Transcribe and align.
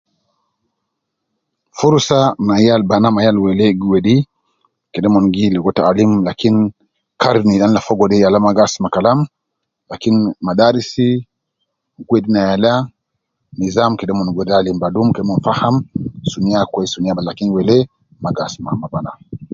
Furusa 1.77 2.17
ma 2.47 2.55
yal 2.65 2.81
banana 2.89 3.15
ma 3.15 3.21
yal 3.25 3.37
welee 3.45 3.77
gi 3.79 3.85
wedi 3.93 4.15
kede 4.93 5.07
umon 5.09 5.25
gi 5.33 5.45
ligo 5.53 5.71
taalin, 5.77 6.11
lakin 6.27 6.55
Karni 7.21 7.55
al 7.59 7.71
Ina 7.71 7.85
fogo 7.87 8.05
de 8.11 8.21
yala 8.23 8.37
maa 8.43 8.55
gi 8.57 8.61
asuma 8.65 8.93
Kalam, 8.95 9.19
Lakin 9.91 10.15
madaris 10.45 10.89
gi 10.95 11.09
wedi 12.11 12.29
na 12.33 12.41
yala 12.49 12.73
nizam 13.59 13.91
kede 13.99 14.11
umon 14.13 14.29
wede 14.37 14.53
alimu 14.55 14.79
badum 14.83 15.07
kede 15.11 15.25
umon 15.27 15.43
faham 15.47 15.75
sunu 16.31 16.47
ya 16.53 16.59
batal 16.65 16.85
sunu 16.91 17.05
ya 17.07 17.13
kweis, 17.15 17.25
lakin 17.29 17.49
wele 17.55 17.77
ma 18.21 18.29
gi 18.35 18.41
asuma 18.45 18.71
ma 18.81 18.87
bana. 18.93 19.11